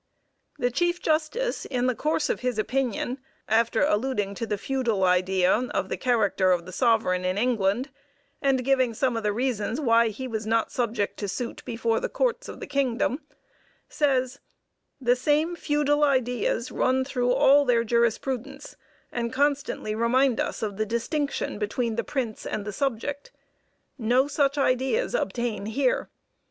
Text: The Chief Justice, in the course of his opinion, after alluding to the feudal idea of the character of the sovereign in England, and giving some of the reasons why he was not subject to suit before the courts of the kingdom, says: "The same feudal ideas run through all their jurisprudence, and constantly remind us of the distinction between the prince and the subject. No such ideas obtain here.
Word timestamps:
The 0.57 0.71
Chief 0.71 0.99
Justice, 0.99 1.63
in 1.65 1.85
the 1.85 1.93
course 1.93 2.27
of 2.27 2.39
his 2.39 2.57
opinion, 2.57 3.19
after 3.47 3.83
alluding 3.83 4.33
to 4.33 4.47
the 4.47 4.57
feudal 4.57 5.03
idea 5.03 5.51
of 5.53 5.89
the 5.89 5.95
character 5.95 6.51
of 6.51 6.65
the 6.65 6.71
sovereign 6.71 7.23
in 7.23 7.37
England, 7.37 7.91
and 8.41 8.65
giving 8.65 8.95
some 8.95 9.15
of 9.15 9.21
the 9.21 9.31
reasons 9.31 9.79
why 9.79 10.07
he 10.07 10.27
was 10.27 10.47
not 10.47 10.71
subject 10.71 11.17
to 11.17 11.27
suit 11.27 11.61
before 11.65 11.99
the 11.99 12.09
courts 12.09 12.49
of 12.49 12.59
the 12.59 12.65
kingdom, 12.65 13.21
says: 13.89 14.39
"The 14.99 15.15
same 15.15 15.55
feudal 15.55 16.03
ideas 16.03 16.71
run 16.71 17.05
through 17.05 17.31
all 17.31 17.63
their 17.63 17.83
jurisprudence, 17.83 18.75
and 19.11 19.31
constantly 19.31 19.93
remind 19.93 20.39
us 20.39 20.63
of 20.63 20.77
the 20.77 20.85
distinction 20.87 21.59
between 21.59 21.95
the 21.95 22.03
prince 22.03 22.47
and 22.47 22.65
the 22.65 22.73
subject. 22.73 23.31
No 23.99 24.27
such 24.27 24.57
ideas 24.57 25.13
obtain 25.13 25.67
here. 25.67 26.09